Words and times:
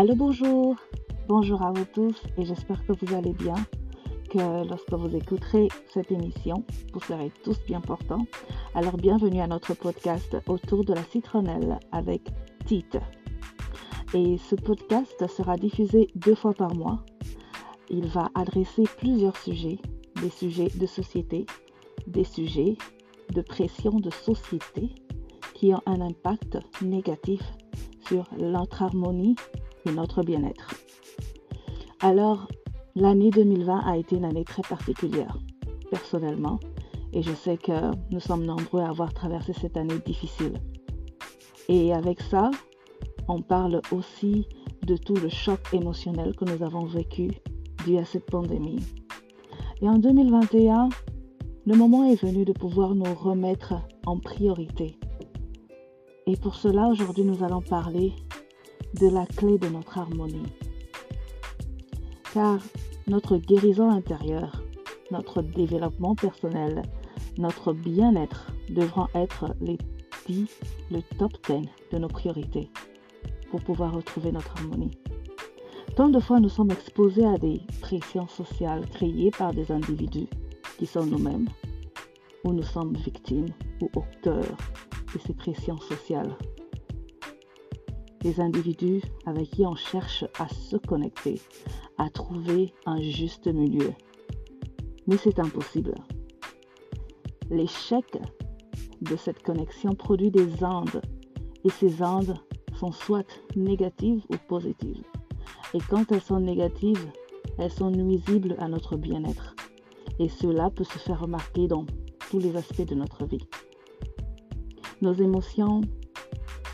Allô, 0.00 0.14
bonjour. 0.14 0.76
Bonjour 1.28 1.60
à 1.60 1.72
vous 1.72 1.84
tous 1.84 2.22
et 2.38 2.46
j'espère 2.46 2.82
que 2.86 2.94
vous 2.94 3.14
allez 3.14 3.34
bien, 3.34 3.56
que 4.30 4.66
lorsque 4.66 4.94
vous 4.94 5.14
écouterez 5.14 5.68
cette 5.92 6.10
émission, 6.10 6.64
vous 6.94 7.00
serez 7.00 7.30
tous 7.44 7.62
bien 7.66 7.82
portants. 7.82 8.24
Alors 8.74 8.96
bienvenue 8.96 9.42
à 9.42 9.46
notre 9.46 9.74
podcast 9.74 10.38
autour 10.46 10.86
de 10.86 10.94
la 10.94 11.02
citronnelle 11.02 11.78
avec 11.92 12.30
Tite. 12.64 12.96
Et 14.14 14.38
ce 14.38 14.54
podcast 14.54 15.26
sera 15.26 15.58
diffusé 15.58 16.08
deux 16.14 16.34
fois 16.34 16.54
par 16.54 16.74
mois. 16.74 17.04
Il 17.90 18.06
va 18.06 18.30
adresser 18.34 18.84
plusieurs 18.96 19.36
sujets, 19.36 19.80
des 20.22 20.30
sujets 20.30 20.70
de 20.76 20.86
société, 20.86 21.44
des 22.06 22.24
sujets 22.24 22.78
de 23.34 23.42
pression 23.42 24.00
de 24.00 24.08
société 24.08 24.94
qui 25.52 25.74
ont 25.74 25.82
un 25.84 26.00
impact 26.00 26.56
négatif 26.80 27.42
sur 28.08 28.24
notre 28.38 28.82
harmonie 28.82 29.36
et 29.86 29.92
notre 29.92 30.22
bien-être. 30.22 30.74
Alors, 32.00 32.48
l'année 32.94 33.30
2020 33.30 33.80
a 33.86 33.96
été 33.96 34.16
une 34.16 34.24
année 34.24 34.44
très 34.44 34.62
particulière, 34.62 35.36
personnellement, 35.90 36.58
et 37.12 37.22
je 37.22 37.32
sais 37.32 37.56
que 37.56 37.90
nous 38.10 38.20
sommes 38.20 38.44
nombreux 38.44 38.80
à 38.80 38.88
avoir 38.88 39.12
traversé 39.12 39.52
cette 39.52 39.76
année 39.76 39.98
difficile. 40.04 40.54
Et 41.68 41.92
avec 41.92 42.20
ça, 42.20 42.50
on 43.28 43.42
parle 43.42 43.80
aussi 43.92 44.46
de 44.86 44.96
tout 44.96 45.14
le 45.14 45.28
choc 45.28 45.60
émotionnel 45.72 46.34
que 46.34 46.44
nous 46.44 46.62
avons 46.64 46.84
vécu 46.84 47.30
dû 47.86 47.98
à 47.98 48.04
cette 48.04 48.26
pandémie. 48.26 48.82
Et 49.82 49.88
en 49.88 49.98
2021, 49.98 50.88
le 51.66 51.76
moment 51.76 52.04
est 52.10 52.20
venu 52.20 52.44
de 52.44 52.52
pouvoir 52.52 52.94
nous 52.94 53.14
remettre 53.14 53.74
en 54.06 54.18
priorité. 54.18 54.96
Et 56.26 56.36
pour 56.36 56.54
cela, 56.54 56.88
aujourd'hui, 56.88 57.24
nous 57.24 57.42
allons 57.44 57.62
parler 57.62 58.12
de 58.94 59.08
la 59.08 59.26
clé 59.26 59.58
de 59.58 59.68
notre 59.68 59.98
harmonie. 59.98 60.52
Car 62.32 62.58
notre 63.06 63.36
guérison 63.36 63.90
intérieure, 63.90 64.62
notre 65.10 65.42
développement 65.42 66.14
personnel, 66.14 66.82
notre 67.38 67.72
bien-être 67.72 68.52
devront 68.68 69.08
être 69.14 69.54
les 69.60 69.78
10, 70.26 70.48
le 70.90 71.00
top 71.18 71.32
10 71.48 71.66
de 71.92 71.98
nos 71.98 72.08
priorités 72.08 72.70
pour 73.50 73.60
pouvoir 73.62 73.94
retrouver 73.94 74.32
notre 74.32 74.56
harmonie. 74.58 74.92
Tant 75.96 76.08
de 76.08 76.20
fois 76.20 76.38
nous 76.38 76.48
sommes 76.48 76.70
exposés 76.70 77.26
à 77.26 77.36
des 77.36 77.60
pressions 77.80 78.28
sociales 78.28 78.86
créées 78.90 79.30
par 79.30 79.52
des 79.52 79.72
individus 79.72 80.28
qui 80.78 80.86
sont 80.86 81.04
nous-mêmes, 81.04 81.48
ou 82.44 82.52
nous 82.52 82.62
sommes 82.62 82.94
victimes 82.94 83.52
ou 83.80 83.90
auteurs 83.96 84.56
de 85.12 85.18
ces 85.26 85.34
pressions 85.34 85.78
sociales. 85.78 86.36
Des 88.20 88.40
individus 88.40 89.02
avec 89.24 89.50
qui 89.50 89.66
on 89.66 89.74
cherche 89.74 90.24
à 90.38 90.48
se 90.48 90.76
connecter, 90.76 91.40
à 91.98 92.10
trouver 92.10 92.72
un 92.86 93.00
juste 93.00 93.46
milieu. 93.46 93.92
Mais 95.06 95.16
c'est 95.16 95.38
impossible. 95.38 95.94
L'échec 97.50 98.18
de 99.00 99.16
cette 99.16 99.42
connexion 99.42 99.94
produit 99.94 100.30
des 100.30 100.62
ondes 100.62 101.00
et 101.64 101.70
ces 101.70 102.02
ondes 102.02 102.36
sont 102.78 102.92
soit 102.92 103.26
négatives 103.56 104.24
ou 104.30 104.36
positives. 104.48 105.02
Et 105.74 105.78
quand 105.88 106.12
elles 106.12 106.20
sont 106.20 106.40
négatives, 106.40 107.10
elles 107.58 107.72
sont 107.72 107.90
nuisibles 107.90 108.56
à 108.58 108.68
notre 108.68 108.96
bien-être. 108.96 109.54
Et 110.18 110.28
cela 110.28 110.70
peut 110.70 110.84
se 110.84 110.98
faire 110.98 111.20
remarquer 111.20 111.68
dans 111.68 111.86
tous 112.30 112.38
les 112.38 112.56
aspects 112.56 112.86
de 112.86 112.94
notre 112.94 113.24
vie. 113.24 113.46
Nos 115.02 115.14
émotions 115.14 115.80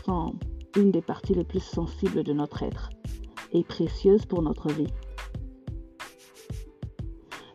sont 0.05 0.33
une 0.77 0.91
des 0.91 1.01
parties 1.01 1.33
les 1.33 1.43
plus 1.43 1.63
sensibles 1.63 2.23
de 2.23 2.33
notre 2.33 2.63
être 2.63 2.89
et 3.51 3.63
précieuses 3.63 4.25
pour 4.25 4.41
notre 4.41 4.71
vie. 4.71 4.93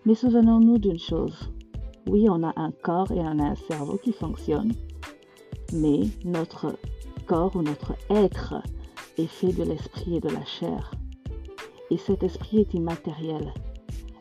Mais 0.05 0.15
souvenons-nous 0.15 0.79
d'une 0.79 0.99
chose. 0.99 1.53
Oui, 2.09 2.27
on 2.29 2.43
a 2.43 2.53
un 2.57 2.73
corps 2.73 3.13
et 3.13 3.21
on 3.21 3.39
a 3.39 3.51
un 3.51 3.55
cerveau 3.55 3.99
qui 4.03 4.13
fonctionnent, 4.13 4.75
mais 5.73 6.01
notre 6.25 6.77
corps 7.27 7.55
ou 7.55 7.63
notre 7.63 7.95
être 8.11 8.55
est 9.17 9.27
fait 9.27 9.53
de 9.53 9.63
l'esprit 9.63 10.17
et 10.17 10.21
de 10.21 10.29
la 10.29 10.45
chair. 10.45 10.91
Et 11.91 11.99
cet 11.99 12.25
esprit 12.25 12.59
est 12.61 12.75
immatériel. 12.75 13.53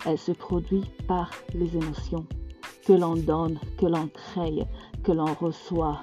Elle 0.06 0.20
se 0.20 0.32
produit 0.32 0.84
par 1.08 1.32
les 1.56 1.76
émotions 1.76 2.26
que 2.86 2.94
l'on 2.94 3.16
donne, 3.16 3.58
que 3.78 3.86
l'on 3.86 4.08
crée, 4.08 4.66
que 5.04 5.12
l'on 5.12 5.34
reçoit. 5.34 6.02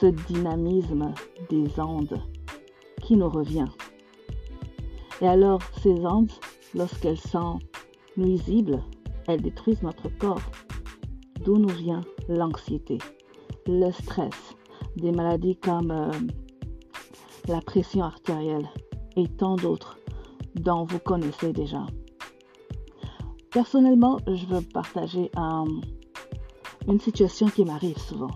Ce 0.00 0.06
dynamisme 0.06 1.12
des 1.50 1.80
ondes 1.80 2.20
qui 3.02 3.16
nous 3.16 3.28
revient. 3.28 3.68
Et 5.20 5.26
alors, 5.26 5.60
ces 5.82 6.06
ondes, 6.06 6.30
lorsqu'elles 6.74 7.18
sont 7.18 7.58
nuisibles, 8.16 8.82
elles 9.26 9.42
détruisent 9.42 9.82
notre 9.82 10.08
corps. 10.18 10.50
D'où 11.44 11.58
nous 11.58 11.68
vient 11.68 12.02
l'anxiété, 12.28 12.98
le 13.66 13.90
stress, 13.90 14.56
des 14.96 15.12
maladies 15.12 15.56
comme 15.56 15.90
euh, 15.90 16.10
la 17.48 17.60
pression 17.60 18.02
artérielle 18.02 18.68
et 19.16 19.26
tant 19.26 19.56
d'autres 19.56 19.98
dont 20.54 20.84
vous 20.84 20.98
connaissez 20.98 21.52
déjà. 21.52 21.86
Personnellement, 23.50 24.18
je 24.26 24.46
veux 24.46 24.60
partager 24.60 25.30
une 26.86 27.00
situation 27.00 27.48
qui 27.48 27.64
m'arrive 27.64 27.98
souvent. 27.98 28.30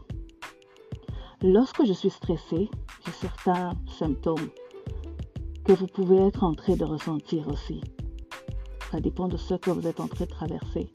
Lorsque 1.44 1.84
je 1.84 1.92
suis 1.92 2.10
stressée, 2.10 2.70
j'ai 3.04 3.12
certains 3.12 3.72
symptômes 3.98 4.48
que 5.64 5.72
vous 5.72 5.88
pouvez 5.88 6.16
être 6.18 6.44
en 6.44 6.54
train 6.54 6.76
de 6.76 6.84
ressentir 6.84 7.48
aussi. 7.48 7.80
Ça 8.92 9.00
dépend 9.00 9.26
de 9.26 9.36
ce 9.36 9.54
que 9.54 9.70
vous 9.70 9.88
êtes 9.88 9.98
en 9.98 10.06
train 10.06 10.24
de 10.24 10.30
traverser. 10.30 10.88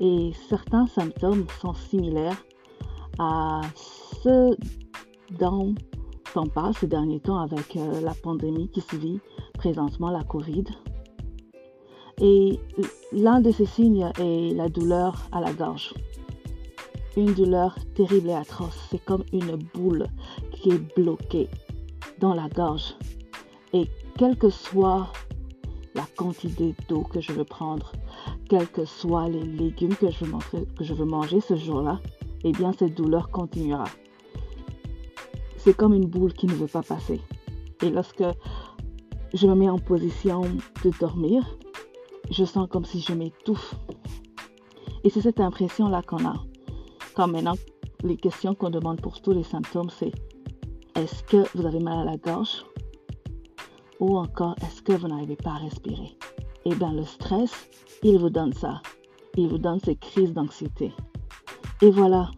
Et 0.00 0.32
certains 0.50 0.86
symptômes 0.86 1.46
sont 1.62 1.72
similaires 1.72 2.44
à 3.18 3.62
ceux 4.22 4.54
dont 5.38 5.74
on 6.36 6.46
parle 6.46 6.74
ces 6.74 6.86
derniers 6.86 7.20
temps 7.20 7.38
avec 7.38 7.76
euh, 7.76 8.02
la 8.02 8.12
pandémie 8.12 8.68
qui 8.68 8.82
se 8.82 8.96
vit 8.96 9.20
présentement, 9.54 10.10
la 10.10 10.24
COVID. 10.24 10.64
Et 12.20 12.60
l'un 13.12 13.40
de 13.40 13.50
ces 13.50 13.64
signes 13.66 14.10
est 14.18 14.54
la 14.54 14.68
douleur 14.68 15.26
à 15.32 15.40
la 15.40 15.54
gorge. 15.54 15.94
Une 17.16 17.32
douleur 17.32 17.76
terrible 17.94 18.30
et 18.30 18.34
atroce. 18.34 18.88
C'est 18.90 19.04
comme 19.04 19.24
une 19.32 19.56
boule 19.74 20.06
qui 20.52 20.70
est 20.70 20.96
bloquée 20.96 21.48
dans 22.18 22.34
la 22.34 22.48
gorge. 22.48 22.96
Et 23.72 23.88
quelle 24.18 24.36
que 24.36 24.50
soit 24.50 25.12
la 25.94 26.06
quantité 26.16 26.74
d'eau 26.88 27.02
que 27.02 27.20
je 27.20 27.32
veux 27.32 27.44
prendre, 27.44 27.92
quels 28.48 28.68
que 28.68 28.84
soient 28.84 29.28
les 29.28 29.44
légumes 29.44 29.94
que 29.94 30.10
je 30.10 30.24
veux 30.24 30.30
manger, 30.30 30.66
que 30.76 30.82
je 30.84 30.92
veux 30.92 31.04
manger 31.04 31.40
ce 31.40 31.54
jour-là, 31.54 32.00
eh 32.42 32.52
bien 32.52 32.72
cette 32.72 32.94
douleur 32.94 33.30
continuera. 33.30 33.84
C'est 35.56 35.76
comme 35.76 35.94
une 35.94 36.06
boule 36.06 36.32
qui 36.32 36.46
ne 36.46 36.54
veut 36.54 36.66
pas 36.66 36.82
passer. 36.82 37.20
Et 37.82 37.90
lorsque 37.90 38.24
je 39.32 39.46
me 39.46 39.54
mets 39.54 39.70
en 39.70 39.78
position 39.78 40.42
de 40.84 40.90
dormir, 40.98 41.44
je 42.30 42.44
sens 42.44 42.68
comme 42.68 42.84
si 42.84 43.00
je 43.00 43.12
m'étouffe. 43.12 43.74
Et 45.04 45.10
c'est 45.10 45.20
cette 45.20 45.40
impression-là 45.40 46.02
qu'on 46.02 46.24
a. 46.26 46.34
Comme 47.14 47.32
maintenant, 47.32 47.54
les 48.02 48.16
questions 48.16 48.54
qu'on 48.54 48.70
demande 48.70 49.00
pour 49.00 49.20
tous 49.22 49.32
les 49.32 49.44
symptômes, 49.44 49.90
c'est 49.90 50.12
est-ce 50.96 51.22
que 51.24 51.44
vous 51.56 51.66
avez 51.66 51.78
mal 51.78 52.00
à 52.00 52.10
la 52.10 52.16
gorge? 52.16 52.64
Ou 54.00 54.16
encore, 54.16 54.56
est-ce 54.62 54.82
que 54.82 54.92
vous 54.92 55.08
n'arrivez 55.08 55.36
pas 55.36 55.52
à 55.52 55.58
respirer? 55.58 56.16
Eh 56.64 56.74
bien, 56.74 56.92
le 56.92 57.04
stress, 57.04 57.68
il 58.02 58.18
vous 58.18 58.30
donne 58.30 58.52
ça. 58.52 58.80
Il 59.36 59.48
vous 59.48 59.58
donne 59.58 59.78
ces 59.80 59.96
crises 59.96 60.32
d'anxiété. 60.32 60.92
Et 61.82 61.90
voilà, 61.90 62.30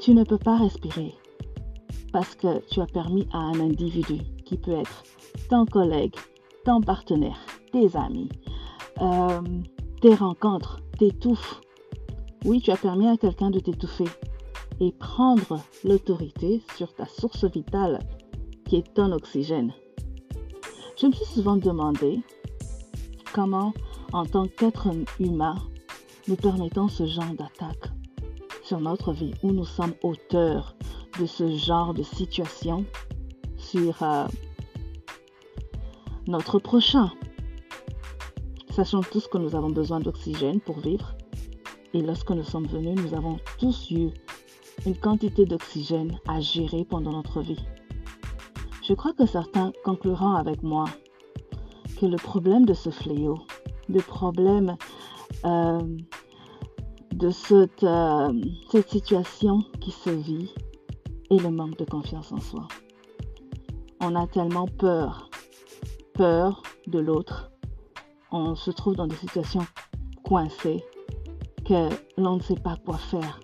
tu 0.00 0.12
ne 0.14 0.24
peux 0.24 0.38
pas 0.38 0.56
respirer 0.56 1.14
parce 2.12 2.34
que 2.34 2.64
tu 2.68 2.80
as 2.80 2.86
permis 2.86 3.26
à 3.32 3.38
un 3.38 3.58
individu 3.60 4.18
qui 4.44 4.56
peut 4.56 4.72
être 4.72 5.02
ton 5.50 5.66
collègue, 5.66 6.14
ton 6.64 6.80
partenaire, 6.80 7.38
tes 7.72 7.96
amis, 7.96 8.28
euh, 9.00 9.40
tes 10.00 10.14
rencontres, 10.14 10.80
t'étouffes. 10.98 11.60
Oui, 12.44 12.60
tu 12.60 12.70
as 12.70 12.76
permis 12.76 13.08
à 13.08 13.16
quelqu'un 13.16 13.50
de 13.50 13.58
t'étouffer 13.58 14.04
et 14.78 14.92
prendre 14.92 15.62
l'autorité 15.82 16.62
sur 16.76 16.92
ta 16.94 17.06
source 17.06 17.44
vitale 17.44 18.00
qui 18.66 18.76
est 18.76 18.94
ton 18.94 19.12
oxygène. 19.12 19.72
Je 21.00 21.06
me 21.06 21.12
suis 21.12 21.24
souvent 21.24 21.56
demandé 21.56 22.20
comment, 23.32 23.72
en 24.12 24.26
tant 24.26 24.46
qu'être 24.46 24.88
humain, 25.18 25.56
nous 26.28 26.36
permettons 26.36 26.88
ce 26.88 27.06
genre 27.06 27.34
d'attaque 27.34 27.90
sur 28.62 28.78
notre 28.78 29.12
vie 29.12 29.32
où 29.42 29.50
nous 29.50 29.64
sommes 29.64 29.94
auteurs 30.02 30.74
de 31.18 31.26
ce 31.26 31.56
genre 31.56 31.94
de 31.94 32.02
situation 32.02 32.84
sur 33.56 34.02
euh, 34.02 34.26
notre 36.26 36.58
prochain. 36.58 37.10
Sachant 38.70 39.02
tous 39.02 39.28
que 39.28 39.38
nous 39.38 39.54
avons 39.54 39.70
besoin 39.70 40.00
d'oxygène 40.00 40.60
pour 40.60 40.80
vivre. 40.80 41.13
Et 41.94 42.02
lorsque 42.02 42.30
nous 42.30 42.42
sommes 42.42 42.66
venus, 42.66 43.00
nous 43.00 43.14
avons 43.14 43.38
tous 43.58 43.92
eu 43.92 44.08
une 44.84 44.96
quantité 44.96 45.46
d'oxygène 45.46 46.18
à 46.26 46.40
gérer 46.40 46.84
pendant 46.84 47.12
notre 47.12 47.40
vie. 47.40 47.64
Je 48.82 48.94
crois 48.94 49.12
que 49.12 49.26
certains 49.26 49.72
concluront 49.84 50.32
avec 50.32 50.64
moi 50.64 50.86
que 52.00 52.06
le 52.06 52.16
problème 52.16 52.66
de 52.66 52.74
ce 52.74 52.90
fléau, 52.90 53.38
le 53.88 54.00
problème 54.00 54.76
euh, 55.44 55.78
de 57.12 57.30
euh, 57.52 58.32
cette 58.72 58.90
situation 58.90 59.60
qui 59.80 59.92
se 59.92 60.10
vit 60.10 60.52
est 61.30 61.38
le 61.38 61.50
manque 61.50 61.78
de 61.78 61.84
confiance 61.84 62.32
en 62.32 62.40
soi. 62.40 62.66
On 64.00 64.16
a 64.16 64.26
tellement 64.26 64.66
peur, 64.66 65.30
peur 66.14 66.60
de 66.88 66.98
l'autre. 66.98 67.52
On 68.32 68.56
se 68.56 68.72
trouve 68.72 68.96
dans 68.96 69.06
des 69.06 69.14
situations 69.14 69.64
coincées 70.24 70.82
que 71.64 71.88
l'on 72.18 72.36
ne 72.36 72.42
sait 72.42 72.60
pas 72.60 72.76
quoi 72.84 72.98
faire. 72.98 73.40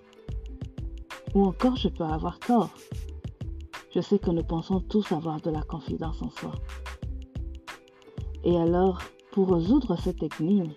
Ou 1.33 1.45
encore, 1.45 1.75
je 1.75 1.87
peux 1.87 2.03
avoir 2.03 2.39
tort. 2.39 2.69
Je 3.93 4.01
sais 4.01 4.19
que 4.19 4.31
nous 4.31 4.43
pensons 4.43 4.79
tous 4.79 5.11
avoir 5.11 5.41
de 5.41 5.49
la 5.49 5.61
confidence 5.63 6.21
en 6.21 6.29
soi. 6.29 6.53
Et 8.43 8.57
alors, 8.57 9.01
pour 9.31 9.53
résoudre 9.53 9.97
cette 9.97 10.23
énigme, 10.39 10.71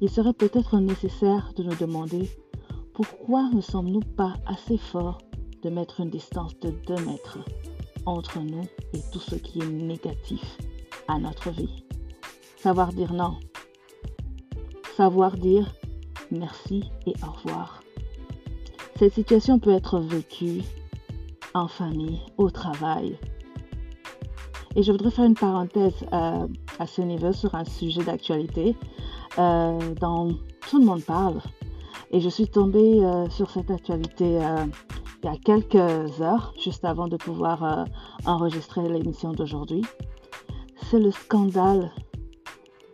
il 0.00 0.10
serait 0.10 0.32
peut-être 0.32 0.78
nécessaire 0.78 1.52
de 1.56 1.62
nous 1.62 1.74
demander 1.74 2.30
pourquoi 2.94 3.48
ne 3.50 3.60
sommes-nous 3.60 4.00
pas 4.00 4.34
assez 4.46 4.76
forts 4.76 5.18
de 5.62 5.70
mettre 5.70 6.00
une 6.00 6.10
distance 6.10 6.58
de 6.60 6.70
2 6.70 6.94
mètres 7.04 7.38
entre 8.06 8.38
nous 8.40 8.64
et 8.92 9.00
tout 9.12 9.20
ce 9.20 9.34
qui 9.34 9.60
est 9.60 9.68
négatif 9.68 10.58
à 11.08 11.18
notre 11.18 11.50
vie? 11.50 11.84
Savoir 12.56 12.92
dire 12.92 13.12
non. 13.12 13.36
Savoir 14.96 15.36
dire 15.36 15.72
merci 16.30 16.84
et 17.06 17.14
au 17.22 17.30
revoir. 17.30 17.82
Cette 18.96 19.14
situation 19.14 19.58
peut 19.58 19.70
être 19.70 19.98
vécue 20.00 20.62
en 21.54 21.68
famille, 21.68 22.20
au 22.36 22.50
travail. 22.50 23.18
Et 24.76 24.82
je 24.82 24.92
voudrais 24.92 25.10
faire 25.10 25.24
une 25.24 25.34
parenthèse 25.34 25.94
euh, 26.12 26.46
à 26.78 26.86
ce 26.86 27.02
niveau 27.02 27.32
sur 27.32 27.54
un 27.54 27.64
sujet 27.64 28.02
d'actualité 28.02 28.76
euh, 29.38 29.94
dont 30.00 30.36
tout 30.68 30.78
le 30.78 30.84
monde 30.84 31.04
parle. 31.04 31.40
Et 32.10 32.20
je 32.20 32.28
suis 32.28 32.48
tombée 32.48 33.04
euh, 33.04 33.28
sur 33.30 33.50
cette 33.50 33.70
actualité 33.70 34.40
il 35.22 35.26
y 35.26 35.28
a 35.28 35.36
quelques 35.36 36.20
heures, 36.20 36.54
juste 36.62 36.84
avant 36.84 37.08
de 37.08 37.16
pouvoir 37.16 37.86
enregistrer 38.24 38.88
l'émission 38.88 39.32
d'aujourd'hui. 39.32 39.84
C'est 40.90 41.00
le 41.00 41.10
scandale 41.10 41.90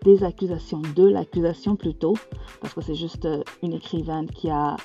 des 0.05 0.25
accusations, 0.25 0.81
de 0.97 1.07
l'accusation 1.07 1.77
plutôt, 1.77 2.15
parce 2.64 2.72
que 2.72 2.81
c'est 2.81 2.94
juste 2.94 3.28
une 3.62 3.75
écrivaine 3.75 4.26
qui 4.26 4.49
a 4.49 4.78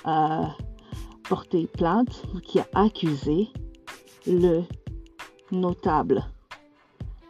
porté 1.29 1.65
plainte, 1.67 2.23
qui 2.43 2.59
a 2.59 2.67
accusé 2.73 3.47
le 4.27 4.63
notable, 5.53 6.25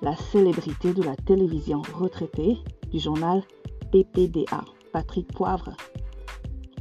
la 0.02 0.16
célébrité 0.16 0.92
de 0.92 1.04
la 1.04 1.16
télévision 1.16 1.84
retraité 1.94 2.58
du 2.92 3.00
journal 3.00 3.44
PPDA, 3.92 4.66
Patrick 4.92 5.32
Poivre. 5.32 5.76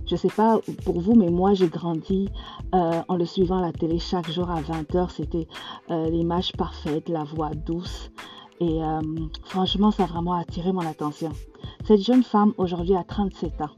Je 0.06 0.14
ne 0.14 0.18
sais 0.18 0.28
pas 0.28 0.58
pour 0.86 1.00
vous, 1.00 1.14
mais 1.14 1.28
moi 1.28 1.52
j'ai 1.52 1.68
grandi 1.68 2.30
euh, 2.74 3.02
en 3.06 3.16
le 3.16 3.26
suivant 3.26 3.58
à 3.58 3.62
la 3.62 3.72
télé 3.72 3.98
chaque 3.98 4.30
jour 4.30 4.48
à 4.50 4.62
20h. 4.62 5.10
C'était 5.10 5.46
euh, 5.90 6.08
l'image 6.08 6.52
parfaite, 6.52 7.10
la 7.10 7.24
voix 7.24 7.50
douce. 7.50 8.10
Et 8.60 8.82
euh, 8.82 9.00
franchement, 9.44 9.90
ça 9.90 10.04
a 10.04 10.06
vraiment 10.06 10.32
attiré 10.32 10.72
mon 10.72 10.80
attention. 10.80 11.30
Cette 11.88 12.02
jeune 12.02 12.22
femme 12.22 12.52
aujourd'hui 12.58 12.96
a 12.96 13.02
37 13.02 13.62
ans. 13.62 13.70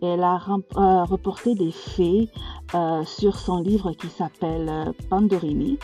Elle 0.00 0.22
a 0.22 0.38
reporté 0.38 1.56
des 1.56 1.72
faits 1.72 2.28
euh, 2.76 3.04
sur 3.04 3.36
son 3.36 3.60
livre 3.60 3.90
qui 3.90 4.06
s'appelle 4.06 4.68
euh, 4.68 4.92
Pandorini, 5.10 5.80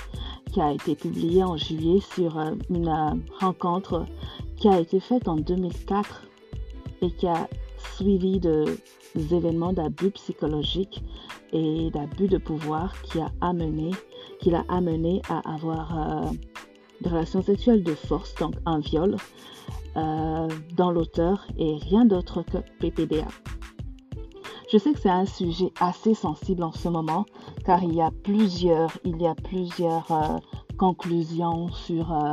qui 0.53 0.61
a 0.61 0.71
été 0.71 0.95
publié 0.95 1.43
en 1.43 1.57
juillet 1.57 1.99
sur 2.15 2.39
euh, 2.39 2.53
une 2.71 3.21
rencontre 3.41 4.07
qui 4.59 4.69
a 4.69 4.79
été 4.79 5.01
faite 5.01 5.27
en 5.27 5.35
2004 5.35 6.29
et 7.03 7.11
qui 7.11 7.27
a 7.27 7.49
suivi 7.97 8.39
des 8.39 8.65
événements 9.17 9.73
d'abus 9.73 10.13
psychologiques 10.13 11.03
et 11.53 11.91
d'abus 11.91 12.29
de 12.29 12.39
pouvoir 12.39 12.95
qui 13.03 13.19
a 13.19 13.33
amené, 13.41 13.91
qui 14.39 14.51
l'a 14.51 14.63
amené 14.69 15.21
à 15.29 15.53
avoir 15.53 16.31
des 17.01 17.11
relations 17.11 17.43
sexuelles 17.43 17.83
de 17.83 17.95
force, 17.95 18.37
donc 18.37 18.55
un 18.67 18.79
viol, 18.79 19.17
dans 19.94 20.91
l'auteur 20.91 21.46
et 21.56 21.76
rien 21.76 22.05
d'autre 22.05 22.43
que 22.43 22.58
PPDA. 22.81 23.26
Je 24.75 24.79
sais 24.79 24.93
que 24.93 24.99
c'est 24.99 25.08
un 25.08 25.26
sujet 25.26 25.70
assez 25.79 26.14
sensible 26.14 26.64
en 26.64 26.73
ce 26.73 26.88
moment, 26.88 27.26
car 27.64 27.85
il 27.85 27.94
y 27.94 28.00
a 28.00 28.11
plusieurs, 28.25 28.91
il 29.05 29.23
y 29.23 29.26
a 29.26 29.35
plusieurs 29.37 30.11
euh, 30.11 30.38
conclusions 30.79 31.69
sur 31.69 32.12
euh, 32.12 32.31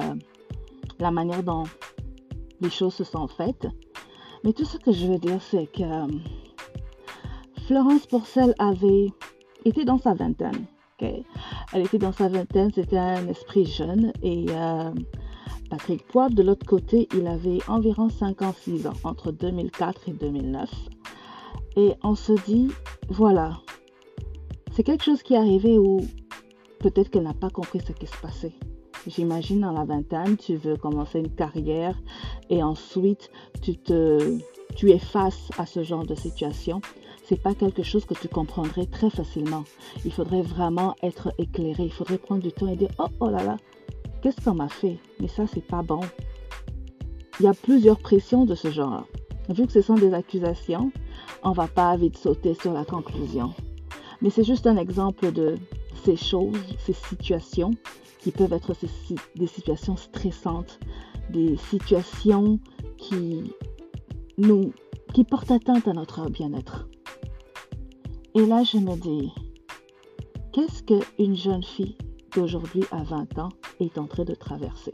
la 1.00 1.12
manière 1.12 1.44
dont 1.44 1.66
les 2.62 2.72
choses 2.72 2.96
se 2.96 3.04
sont 3.04 3.28
faites. 3.28 3.68
Mais 4.44 4.54
tout 4.54 4.66
ce 4.66 4.78
que 4.78 4.92
je 4.92 5.06
veux 5.06 5.20
dire, 5.20 5.40
c'est 5.40 5.68
que 5.68 5.84
euh, 5.84 6.08
Florence 7.68 8.08
Porcel 8.08 8.56
avait 8.58 9.10
été 9.66 9.86
dans 9.86 10.00
sa 10.00 10.16
vingtaine. 10.16 10.66
Elle 11.00 11.86
était 11.86 11.98
dans 11.98 12.12
sa 12.12 12.28
vingtaine, 12.28 12.72
c'était 12.74 12.98
un 12.98 13.28
esprit 13.28 13.66
jeune 13.66 14.14
et 14.22 14.46
Patrick 15.70 16.06
Poivre, 16.08 16.34
de 16.34 16.44
l'autre 16.44 16.66
côté, 16.66 17.08
il 17.16 17.28
avait 17.28 17.60
environ 17.68 18.10
56 18.10 18.88
ans, 18.88 18.94
entre 19.04 19.32
2004 19.32 20.10
et 20.10 20.14
2009. 20.14 20.70
Et 21.78 21.94
on 22.04 22.16
se 22.16 22.34
dit, 22.46 22.70
voilà, 23.10 23.60
c'est 24.74 24.84
quelque 24.84 25.04
chose 25.04 25.24
qui 25.24 25.34
est 25.34 25.38
arrivé 25.38 25.78
où 25.78 26.02
peut-être 26.80 27.10
qu'elle 27.10 27.24
n'a 27.24 27.34
pas 27.34 27.50
compris 27.50 27.80
ce 27.80 27.94
qui 27.94 28.08
se 28.08 28.18
passait. 28.22 28.54
J'imagine 29.08 29.62
dans 29.62 29.72
la 29.72 29.84
vingtaine, 29.84 30.38
tu 30.38 30.56
veux 30.56 30.78
commencer 30.78 31.20
une 31.20 31.34
carrière 31.34 31.98
et 32.50 32.62
ensuite 32.62 33.32
tu 33.62 33.78
te, 33.78 34.38
tu 34.76 34.92
es 34.92 35.00
face 35.00 35.50
à 35.58 35.66
ce 35.66 35.84
genre 35.84 36.06
de 36.06 36.14
situation. 36.14 36.82
C'est 37.24 37.42
pas 37.42 37.56
quelque 37.56 37.82
chose 37.82 38.06
que 38.06 38.14
tu 38.14 38.28
comprendrais 38.28 38.86
très 38.86 39.10
facilement. 39.10 39.64
Il 40.06 40.12
faudrait 40.12 40.42
vraiment 40.42 40.96
être 41.02 41.34
éclairé. 41.38 41.84
Il 41.84 41.92
faudrait 41.92 42.18
prendre 42.18 42.42
du 42.42 42.52
temps 42.52 42.68
et 42.68 42.76
dire 42.76 42.92
oh 43.00 43.08
oh 43.20 43.30
là 43.30 43.44
là, 43.44 43.58
qu'est-ce 44.22 44.42
qu'on 44.42 44.56
m'a 44.56 44.70
fait? 44.70 44.98
Mais 45.20 45.28
ça 45.28 45.46
c'est 45.48 45.66
pas 45.66 45.82
bon. 45.82 46.02
Il 47.40 47.46
y 47.46 47.48
a 47.48 47.54
plusieurs 47.54 47.98
pressions 47.98 48.46
de 48.46 48.56
ce 48.56 48.70
genre. 48.70 49.08
Vu 49.50 49.66
que 49.66 49.74
ce 49.74 49.82
sont 49.82 49.96
des 49.96 50.14
accusations, 50.14 50.92
on 51.44 51.52
va 51.52 51.68
pas 51.68 51.96
vite 51.98 52.18
sauter 52.18 52.54
sur 52.54 52.74
la 52.74 52.86
conclusion. 52.86 53.54
Mais 54.22 54.30
c'est 54.30 54.44
juste 54.44 54.68
un 54.68 54.78
exemple 54.78 55.32
de 55.32 55.56
ces 56.04 56.16
choses, 56.16 56.56
ces 56.78 56.94
situations 56.94 57.72
qui 58.20 58.32
peuvent 58.32 58.54
être 58.54 58.76
des 59.36 59.48
situations 59.48 59.98
stressantes, 59.98 60.80
des 61.30 61.58
situations 61.58 62.60
qui 62.98 63.52
nous 64.38 64.72
qui 65.14 65.24
portent 65.24 65.52
atteinte 65.52 65.88
à 65.88 65.94
notre 65.94 66.30
bien-être. 66.30 66.88
Et 68.34 68.46
là, 68.46 68.64
je 68.64 68.78
me 68.78 68.96
dis, 68.96 69.34
qu'est-ce 70.54 70.84
qu'une 70.84 71.36
jeune 71.36 71.64
fille 71.64 71.98
d'aujourd'hui 72.36 72.84
à 72.92 73.04
20 73.04 73.40
ans 73.40 73.50
est 73.80 73.98
en 73.98 74.08
train 74.08 74.24
de 74.24 74.36
traverser 74.36 74.94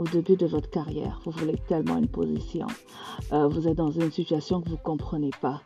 au 0.00 0.04
début 0.04 0.34
de 0.34 0.46
votre 0.46 0.70
carrière, 0.70 1.20
vous 1.26 1.30
voulez 1.30 1.58
tellement 1.68 1.98
une 1.98 2.08
position, 2.08 2.66
euh, 3.32 3.48
vous 3.48 3.68
êtes 3.68 3.76
dans 3.76 3.90
une 3.90 4.10
situation 4.10 4.62
que 4.62 4.70
vous 4.70 4.76
ne 4.76 4.82
comprenez 4.82 5.30
pas. 5.42 5.60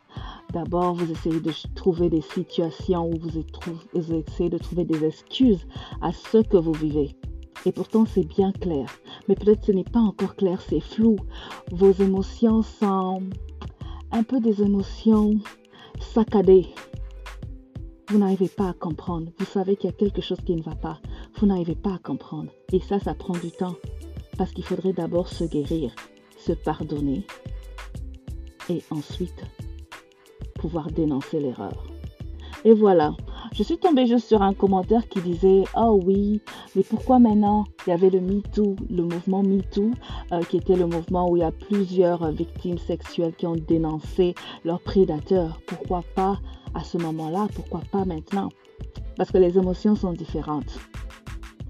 D'abord, 0.51 0.93
vous 0.93 1.09
essayez 1.09 1.39
de 1.39 1.53
trouver 1.73 2.09
des 2.09 2.19
situations 2.19 3.09
où 3.09 3.17
vous, 3.17 3.43
vous 3.93 4.13
essayez 4.13 4.49
de 4.49 4.57
trouver 4.57 4.83
des 4.83 5.05
excuses 5.05 5.65
à 6.01 6.11
ce 6.11 6.39
que 6.39 6.57
vous 6.57 6.73
vivez. 6.73 7.15
Et 7.65 7.71
pourtant, 7.71 8.05
c'est 8.05 8.27
bien 8.27 8.51
clair. 8.51 8.87
Mais 9.29 9.35
peut-être 9.35 9.63
ce 9.63 9.71
n'est 9.71 9.85
pas 9.85 9.99
encore 10.01 10.35
clair, 10.35 10.59
c'est 10.61 10.81
flou. 10.81 11.15
Vos 11.71 11.93
émotions 11.93 12.61
sont 12.61 13.23
un 14.11 14.23
peu 14.23 14.41
des 14.41 14.61
émotions 14.61 15.35
saccadées. 16.01 16.67
Vous 18.09 18.19
n'arrivez 18.19 18.49
pas 18.49 18.69
à 18.69 18.73
comprendre. 18.73 19.31
Vous 19.39 19.45
savez 19.45 19.75
qu'il 19.75 19.89
y 19.89 19.93
a 19.93 19.95
quelque 19.95 20.21
chose 20.21 20.37
qui 20.45 20.55
ne 20.55 20.61
va 20.61 20.75
pas. 20.75 20.99
Vous 21.37 21.47
n'arrivez 21.47 21.75
pas 21.75 21.95
à 21.95 21.97
comprendre. 21.97 22.51
Et 22.71 22.79
ça, 22.79 22.99
ça 22.99 23.15
prend 23.15 23.33
du 23.33 23.51
temps. 23.51 23.75
Parce 24.37 24.51
qu'il 24.51 24.63
faudrait 24.63 24.93
d'abord 24.93 25.27
se 25.27 25.43
guérir, 25.43 25.91
se 26.37 26.51
pardonner 26.51 27.25
et 28.69 28.83
ensuite 28.91 29.43
pouvoir 30.55 30.91
dénoncer 30.91 31.39
l'erreur. 31.39 31.83
Et 32.63 32.73
voilà, 32.73 33.15
je 33.53 33.63
suis 33.63 33.77
tombée 33.77 34.05
juste 34.05 34.27
sur 34.27 34.41
un 34.41 34.53
commentaire 34.53 35.07
qui 35.07 35.21
disait 35.21 35.63
Oh 35.75 35.99
oui, 36.03 36.41
mais 36.75 36.83
pourquoi 36.83 37.19
maintenant 37.19 37.65
Il 37.85 37.89
y 37.89 37.93
avait 37.93 38.09
le 38.09 38.19
MeToo, 38.21 38.75
le 38.89 39.03
mouvement 39.03 39.43
MeToo, 39.43 39.91
euh, 40.31 40.41
qui 40.43 40.57
était 40.57 40.75
le 40.75 40.87
mouvement 40.87 41.29
où 41.29 41.37
il 41.37 41.41
y 41.41 41.43
a 41.43 41.51
plusieurs 41.51 42.31
victimes 42.31 42.77
sexuelles 42.77 43.33
qui 43.35 43.47
ont 43.47 43.55
dénoncé 43.55 44.35
leurs 44.63 44.81
prédateurs. 44.81 45.59
Pourquoi 45.67 46.03
pas 46.15 46.39
à 46.73 46.83
ce 46.83 46.97
moment-là? 46.97 47.47
Pourquoi 47.55 47.81
pas 47.91 48.05
maintenant 48.05 48.49
Parce 49.17 49.31
que 49.31 49.37
les 49.37 49.57
émotions 49.57 49.95
sont 49.95 50.13
différentes 50.13 50.79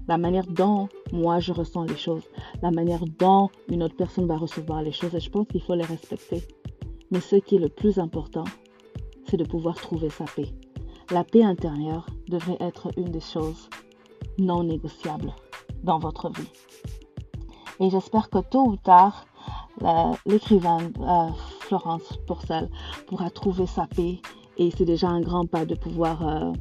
la 0.08 0.18
manière 0.18 0.46
dont 0.46 0.88
moi 1.12 1.40
je 1.40 1.52
ressens 1.52 1.84
les 1.84 1.96
choses, 1.96 2.22
la 2.62 2.70
manière 2.70 3.04
dont 3.18 3.50
une 3.68 3.82
autre 3.82 3.96
personne 3.96 4.26
va 4.26 4.36
recevoir 4.36 4.82
les 4.82 4.92
choses. 4.92 5.14
Et 5.14 5.20
je 5.20 5.30
pense 5.30 5.46
qu'il 5.48 5.62
faut 5.62 5.74
les 5.74 5.84
respecter. 5.84 6.42
Mais 7.10 7.20
ce 7.20 7.36
qui 7.36 7.56
est 7.56 7.60
le 7.60 7.68
plus 7.68 7.98
important, 7.98 8.44
c'est 9.28 9.36
de 9.36 9.44
pouvoir 9.44 9.76
trouver 9.76 10.10
sa 10.10 10.24
paix. 10.24 10.52
La 11.12 11.22
paix 11.22 11.44
intérieure 11.44 12.04
devrait 12.28 12.56
être 12.58 12.90
une 12.96 13.12
des 13.12 13.20
choses 13.20 13.68
non 14.38 14.64
négociables 14.64 15.32
dans 15.84 16.00
votre 16.00 16.30
vie. 16.30 16.50
Et 17.78 17.90
j'espère 17.90 18.28
que 18.28 18.38
tôt 18.38 18.66
ou 18.66 18.76
tard, 18.76 19.26
l'écrivain 20.26 20.78
euh, 21.00 21.28
Florence 21.60 22.18
Porcel 22.26 22.68
pourra 23.06 23.30
trouver 23.30 23.66
sa 23.66 23.86
paix 23.86 24.18
et 24.56 24.72
c'est 24.72 24.84
déjà 24.84 25.08
un 25.08 25.20
grand 25.20 25.46
pas 25.46 25.64
de 25.64 25.76
pouvoir 25.76 26.26
euh, 26.26 26.52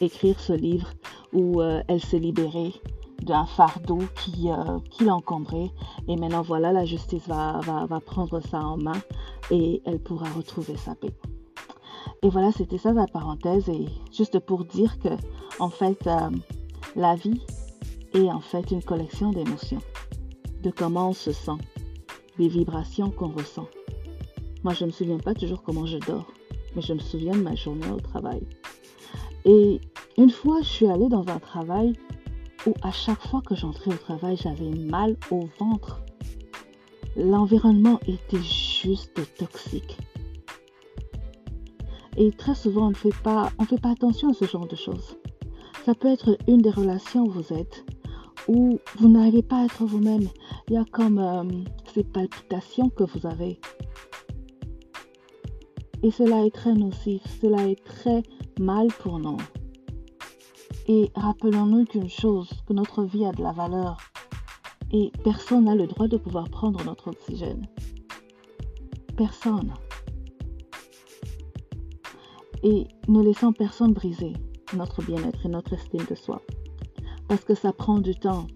écrire 0.00 0.40
ce 0.40 0.54
livre 0.54 0.88
où 1.34 1.60
euh, 1.60 1.82
elle 1.88 2.00
s'est 2.00 2.18
libérée 2.18 2.72
d'un 3.22 3.44
fardeau 3.44 3.98
qui, 4.16 4.48
qui 4.90 5.04
l'encombrait. 5.04 5.70
Et 6.08 6.16
maintenant, 6.16 6.42
voilà, 6.42 6.72
la 6.72 6.84
justice 6.84 7.28
va, 7.28 7.60
va, 7.62 7.86
va, 7.86 8.00
prendre 8.00 8.40
ça 8.40 8.58
en 8.58 8.78
main 8.78 9.00
et 9.52 9.80
elle 9.84 10.00
pourra 10.00 10.28
retrouver 10.30 10.76
sa 10.76 10.96
paix. 10.96 11.14
Et 12.22 12.28
voilà, 12.28 12.52
c'était 12.52 12.78
ça 12.78 12.92
la 12.92 13.06
parenthèse. 13.06 13.68
Et 13.68 13.86
juste 14.12 14.38
pour 14.38 14.64
dire 14.64 14.98
que, 14.98 15.08
en 15.58 15.70
fait, 15.70 16.08
la 16.96 17.14
vie 17.16 17.40
est 18.14 18.30
en 18.30 18.40
fait 18.40 18.70
une 18.70 18.82
collection 18.82 19.30
d'émotions, 19.30 19.82
de 20.62 20.70
comment 20.70 21.10
on 21.10 21.12
se 21.12 21.32
sent, 21.32 21.58
des 22.38 22.48
vibrations 22.48 23.10
qu'on 23.10 23.28
ressent. 23.28 23.66
Moi, 24.62 24.74
je 24.74 24.84
ne 24.84 24.88
me 24.88 24.92
souviens 24.92 25.18
pas 25.18 25.34
toujours 25.34 25.62
comment 25.62 25.86
je 25.86 25.98
dors, 25.98 26.32
mais 26.76 26.82
je 26.82 26.92
me 26.92 27.00
souviens 27.00 27.32
de 27.32 27.42
ma 27.42 27.56
journée 27.56 27.90
au 27.90 28.00
travail. 28.00 28.46
Et 29.44 29.80
une 30.16 30.30
fois, 30.30 30.60
je 30.62 30.68
suis 30.68 30.86
allée 30.86 31.08
dans 31.08 31.26
un 31.28 31.40
travail 31.40 31.94
où 32.66 32.74
à 32.82 32.92
chaque 32.92 33.20
fois 33.26 33.42
que 33.42 33.56
j'entrais 33.56 33.92
au 33.92 33.96
travail, 33.96 34.36
j'avais 34.36 34.70
mal 34.70 35.16
au 35.32 35.48
ventre. 35.58 36.00
L'environnement 37.16 37.98
était 38.06 38.42
juste 38.42 39.20
toxique. 39.36 39.98
Et 42.16 42.30
très 42.30 42.54
souvent, 42.54 42.86
on 42.86 42.90
ne 42.90 42.94
fait 42.94 43.14
pas, 43.22 43.50
on 43.58 43.64
fait 43.64 43.80
pas 43.80 43.90
attention 43.90 44.30
à 44.30 44.34
ce 44.34 44.44
genre 44.44 44.66
de 44.66 44.76
choses. 44.76 45.16
Ça 45.84 45.94
peut 45.94 46.08
être 46.08 46.36
une 46.46 46.62
des 46.62 46.70
relations 46.70 47.24
où 47.24 47.30
vous 47.30 47.52
êtes, 47.52 47.84
où 48.48 48.78
vous 48.98 49.08
n'arrivez 49.08 49.42
pas 49.42 49.62
à 49.62 49.64
être 49.64 49.84
vous-même. 49.84 50.28
Il 50.68 50.74
y 50.74 50.76
a 50.76 50.84
comme 50.84 51.18
euh, 51.18 51.44
ces 51.94 52.04
palpitations 52.04 52.90
que 52.90 53.04
vous 53.04 53.26
avez. 53.26 53.58
Et 56.02 56.10
cela 56.10 56.44
est 56.44 56.54
très 56.54 56.74
nocif, 56.74 57.22
cela 57.40 57.68
est 57.68 57.82
très 57.84 58.22
mal 58.58 58.88
pour 58.88 59.18
nous. 59.18 59.38
Et 60.88 61.10
rappelons-nous 61.14 61.84
qu'une 61.84 62.08
chose, 62.08 62.50
que 62.66 62.72
notre 62.72 63.04
vie 63.04 63.24
a 63.24 63.32
de 63.32 63.42
la 63.42 63.52
valeur. 63.52 63.98
Et 64.90 65.12
personne 65.24 65.64
n'a 65.64 65.74
le 65.74 65.86
droit 65.86 66.08
de 66.08 66.16
pouvoir 66.16 66.48
prendre 66.50 66.84
notre 66.84 67.08
oxygène. 67.08 67.66
Personne. 69.16 69.72
Et 72.62 72.86
ne 73.08 73.22
laissons 73.22 73.52
personne 73.52 73.92
briser 73.92 74.32
notre 74.74 75.02
bien-être 75.02 75.46
et 75.46 75.48
notre 75.48 75.74
estime 75.74 76.04
de 76.08 76.14
soi. 76.14 76.40
Parce 77.28 77.44
que 77.44 77.54
ça 77.54 77.72
prend 77.72 77.98
du 77.98 78.14
temps. 78.14 78.46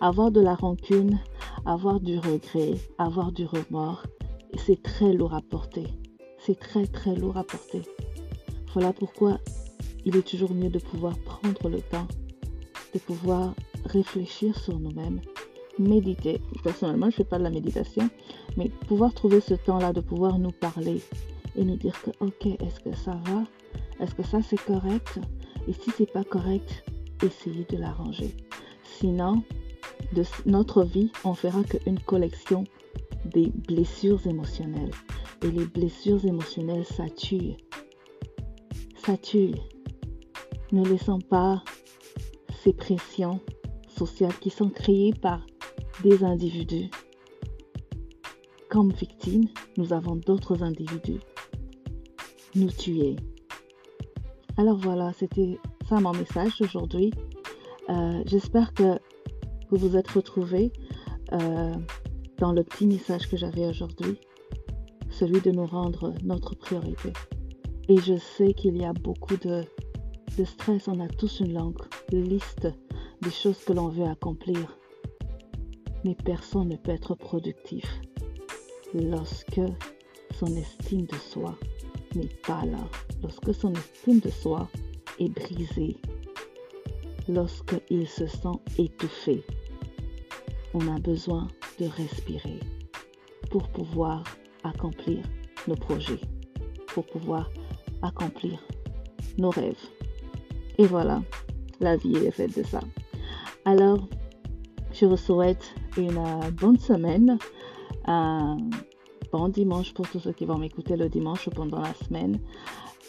Avoir 0.00 0.30
de 0.30 0.40
la 0.40 0.54
rancune, 0.54 1.18
avoir 1.66 2.00
du 2.00 2.18
regret, 2.18 2.74
avoir 2.98 3.32
du 3.32 3.44
remords, 3.44 4.04
c'est 4.56 4.82
très 4.82 5.12
lourd 5.12 5.34
à 5.34 5.42
porter. 5.42 5.86
C'est 6.38 6.58
très 6.58 6.86
très 6.86 7.14
lourd 7.14 7.36
à 7.36 7.44
porter. 7.44 7.82
Voilà 8.72 8.92
pourquoi 8.92 9.38
il 10.04 10.16
est 10.16 10.26
toujours 10.26 10.54
mieux 10.54 10.70
de 10.70 10.78
pouvoir 10.78 11.18
prendre 11.18 11.68
le 11.68 11.82
temps, 11.82 12.08
de 12.94 12.98
pouvoir 12.98 13.54
réfléchir 13.84 14.58
sur 14.58 14.78
nous-mêmes, 14.78 15.20
méditer. 15.78 16.40
Personnellement, 16.64 17.10
je 17.10 17.14
ne 17.14 17.16
fais 17.16 17.24
pas 17.24 17.38
de 17.38 17.44
la 17.44 17.50
méditation, 17.50 18.08
mais 18.56 18.70
pouvoir 18.88 19.12
trouver 19.12 19.40
ce 19.40 19.54
temps-là, 19.54 19.92
de 19.92 20.00
pouvoir 20.00 20.38
nous 20.38 20.52
parler 20.52 21.02
et 21.56 21.64
nous 21.64 21.76
dire 21.76 22.00
que, 22.02 22.10
ok, 22.20 22.46
est-ce 22.46 22.80
que 22.80 22.94
ça 22.94 23.20
va? 23.26 23.44
Est-ce 24.00 24.14
que 24.14 24.22
ça 24.22 24.40
c'est 24.42 24.62
correct? 24.64 25.18
Et 25.68 25.72
si 25.72 25.90
c'est 25.96 26.10
pas 26.10 26.24
correct, 26.24 26.84
essayez 27.22 27.64
de 27.68 27.76
l'arranger. 27.76 28.34
Sinon, 28.82 29.42
de 30.12 30.22
notre 30.46 30.84
vie, 30.84 31.12
on 31.24 31.34
fera 31.34 31.62
qu'une 31.64 32.00
collection 32.00 32.64
des 33.24 33.50
blessures 33.68 34.26
émotionnelles. 34.26 34.92
Et 35.42 35.50
les 35.50 35.66
blessures 35.66 36.24
émotionnelles, 36.24 36.84
ça 36.84 37.08
tue. 37.08 37.54
Ça 38.96 39.16
tue. 39.16 39.52
Ne 40.72 40.84
laissons 40.84 41.20
pas 41.20 41.62
ces 42.62 42.72
pressions 42.72 43.40
sociales 43.88 44.36
qui 44.40 44.50
sont 44.50 44.70
créées 44.70 45.14
par 45.14 45.46
des 46.02 46.24
individus. 46.24 46.90
Comme 48.68 48.92
victimes, 48.92 49.48
nous 49.76 49.92
avons 49.92 50.16
d'autres 50.16 50.62
individus. 50.62 51.20
Nous 52.56 52.70
tuer. 52.70 53.14
Alors 54.56 54.76
voilà, 54.76 55.12
c'était 55.12 55.58
ça 55.88 56.00
mon 56.00 56.12
message 56.12 56.60
aujourd'hui. 56.60 57.12
Euh, 57.88 58.22
j'espère 58.26 58.74
que 58.74 58.98
vous 59.70 59.76
vous 59.76 59.96
êtes 59.96 60.08
retrouvés 60.08 60.72
euh, 61.32 61.74
dans 62.38 62.52
le 62.52 62.64
petit 62.64 62.86
message 62.86 63.28
que 63.28 63.36
j'avais 63.36 63.66
aujourd'hui, 63.66 64.18
celui 65.10 65.40
de 65.40 65.52
nous 65.52 65.64
rendre 65.64 66.12
notre 66.24 66.56
priorité. 66.56 67.12
Et 67.88 67.98
je 67.98 68.16
sais 68.16 68.52
qu'il 68.52 68.76
y 68.76 68.84
a 68.84 68.92
beaucoup 68.94 69.36
de, 69.36 69.62
de 70.36 70.44
stress, 70.44 70.88
on 70.88 70.98
a 70.98 71.06
tous 71.06 71.38
une 71.38 71.54
longue 71.54 71.78
liste 72.10 72.66
des 73.22 73.30
choses 73.30 73.58
que 73.58 73.72
l'on 73.72 73.88
veut 73.88 74.06
accomplir. 74.06 74.76
Mais 76.04 76.16
personne 76.16 76.70
ne 76.70 76.76
peut 76.76 76.90
être 76.90 77.14
productif 77.14 77.84
lorsque 78.92 79.60
son 80.34 80.48
estime 80.56 81.06
de 81.06 81.16
soi 81.16 81.56
n'est 82.14 82.28
pas 82.46 82.64
là, 82.64 82.88
lorsque 83.22 83.54
son 83.54 83.72
estime 83.74 84.20
de 84.20 84.30
soi 84.30 84.68
est 85.18 85.28
brisée, 85.28 85.96
lorsqu'il 87.28 88.08
se 88.08 88.26
sent 88.26 88.58
étouffé 88.78 89.44
on 90.74 90.86
a 90.94 90.98
besoin 91.00 91.48
de 91.78 91.86
respirer 91.86 92.60
pour 93.50 93.68
pouvoir 93.68 94.22
accomplir 94.62 95.22
nos 95.66 95.74
projets, 95.74 96.20
pour 96.88 97.04
pouvoir 97.06 97.50
accomplir 98.02 98.62
nos 99.38 99.50
rêves. 99.50 99.82
Et 100.78 100.86
voilà, 100.86 101.22
la 101.80 101.96
vie 101.96 102.16
est 102.16 102.30
faite 102.30 102.56
de 102.56 102.62
ça. 102.62 102.80
Alors, 103.64 104.08
je 104.92 105.06
vous 105.06 105.16
souhaite 105.16 105.74
une 105.96 106.16
euh, 106.16 106.50
bonne 106.52 106.78
semaine, 106.78 107.38
un 108.06 108.56
bon 109.32 109.48
dimanche 109.48 109.94
pour 109.94 110.08
tous 110.08 110.20
ceux 110.20 110.32
qui 110.32 110.44
vont 110.44 110.58
m'écouter 110.58 110.96
le 110.96 111.08
dimanche 111.08 111.46
ou 111.46 111.50
pendant 111.50 111.80
la 111.80 111.94
semaine. 111.94 112.38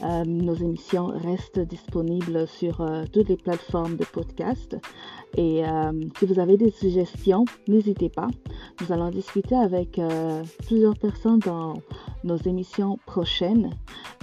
Euh, 0.03 0.23
nos 0.25 0.55
émissions 0.55 1.07
restent 1.07 1.59
disponibles 1.59 2.47
sur 2.47 2.81
euh, 2.81 3.03
toutes 3.11 3.29
les 3.29 3.37
plateformes 3.37 3.97
de 3.97 4.05
podcast. 4.05 4.77
Et 5.37 5.63
euh, 5.65 5.91
si 6.17 6.25
vous 6.25 6.39
avez 6.39 6.57
des 6.57 6.71
suggestions, 6.71 7.45
n'hésitez 7.67 8.09
pas. 8.09 8.27
Nous 8.81 8.91
allons 8.91 9.09
discuter 9.09 9.55
avec 9.55 10.01
plusieurs 10.65 10.97
personnes 10.97 11.39
dans 11.39 11.75
nos 12.23 12.37
émissions 12.37 12.97
prochaines. 13.05 13.71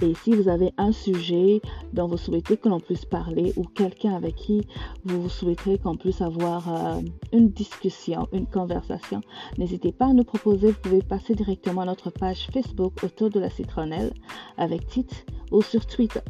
Et 0.01 0.13
si 0.23 0.33
vous 0.33 0.49
avez 0.49 0.71
un 0.77 0.91
sujet 0.91 1.61
dont 1.93 2.07
vous 2.07 2.17
souhaitez 2.17 2.57
que 2.57 2.69
l'on 2.69 2.79
puisse 2.79 3.05
parler 3.05 3.53
ou 3.57 3.63
quelqu'un 3.63 4.15
avec 4.15 4.35
qui 4.35 4.65
vous 5.03 5.29
souhaiterez 5.29 5.77
qu'on 5.77 5.97
puisse 5.97 6.21
avoir 6.21 6.99
une 7.33 7.49
discussion, 7.49 8.27
une 8.31 8.47
conversation, 8.47 9.21
n'hésitez 9.57 9.91
pas 9.91 10.07
à 10.07 10.13
nous 10.13 10.23
proposer. 10.23 10.67
Vous 10.67 10.79
pouvez 10.81 11.01
passer 11.01 11.35
directement 11.35 11.81
à 11.81 11.85
notre 11.85 12.09
page 12.09 12.47
Facebook 12.53 13.03
autour 13.03 13.29
de 13.29 13.39
la 13.39 13.49
citronnelle 13.49 14.13
avec 14.57 14.87
titre 14.87 15.15
ou 15.51 15.61
sur 15.61 15.85
Twitter. 15.85 16.21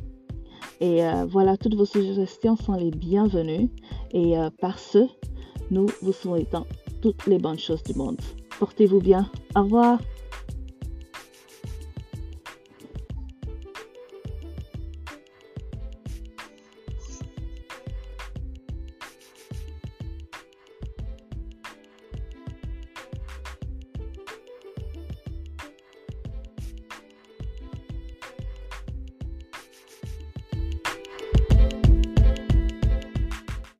Et 0.82 1.04
euh, 1.04 1.26
voilà, 1.26 1.58
toutes 1.58 1.76
vos 1.76 1.86
suggestions 1.86 2.56
sont 2.56 2.74
les 2.74 2.92
bienvenues. 2.92 3.70
Et 4.12 4.38
euh, 4.38 4.50
par 4.62 4.80
ce, 4.80 5.08
nous 5.72 5.88
vous 6.02 6.14
souhaitons 6.14 6.66
toutes 7.02 7.28
les 7.28 7.38
bonnes 7.38 7.60
choses 7.60 7.84
du 7.84 7.94
monde. 7.94 8.20
Portez-vous 8.60 9.00
bien. 9.00 9.30
Au 9.56 9.64
revoir. 9.64 10.00